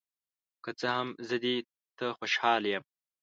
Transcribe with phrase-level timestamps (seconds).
[0.63, 1.55] که څه هم، زه دې
[1.97, 2.83] ته خوشحال یم.